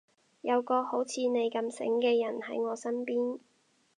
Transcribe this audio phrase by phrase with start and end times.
[0.41, 3.39] 有個好似你咁醒嘅人喺我身邊